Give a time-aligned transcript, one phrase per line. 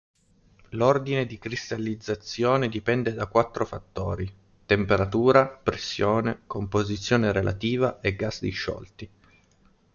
[0.69, 4.27] L'ordine di cristallizzazione dipende da quattro fattori:
[4.65, 9.09] temperatura, pressione, composizione relativa e gas disciolti.